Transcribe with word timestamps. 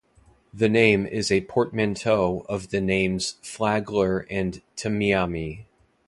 The 0.51 0.67
name 0.67 1.05
is 1.05 1.31
a 1.31 1.41
portmanteau 1.45 2.39
of 2.49 2.69
the 2.71 2.81
names 2.81 3.35
"Flagler" 3.43 4.25
and 4.31 4.63
"Tamiami. 4.75 5.65